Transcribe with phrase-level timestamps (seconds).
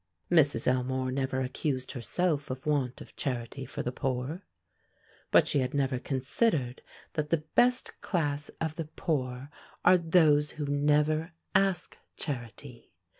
[0.31, 0.65] Mrs.
[0.67, 4.41] Elmore never accused herself of want of charity for the poor;
[5.29, 6.81] but she had never considered
[7.13, 9.51] that the best class of the poor
[9.85, 12.91] are those who never ask charity.